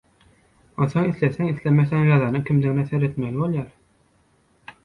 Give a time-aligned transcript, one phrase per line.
[0.85, 3.69] Onsoň isleseň-islemeseň ýazanyň kimdigine seretmeli bolýar.